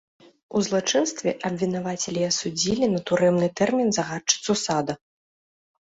[0.59, 4.93] У злачынстве абвінавацілі і асудзілі на турэмны тэрмін загадчыцу сада.